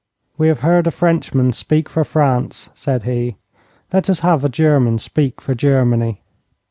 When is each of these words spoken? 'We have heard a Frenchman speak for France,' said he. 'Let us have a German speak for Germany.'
'We 0.39 0.47
have 0.47 0.59
heard 0.61 0.87
a 0.87 0.89
Frenchman 0.89 1.53
speak 1.53 1.87
for 1.87 2.03
France,' 2.03 2.71
said 2.73 3.03
he. 3.03 3.35
'Let 3.93 4.09
us 4.09 4.21
have 4.21 4.43
a 4.43 4.49
German 4.49 4.97
speak 4.97 5.39
for 5.39 5.53
Germany.' 5.53 6.23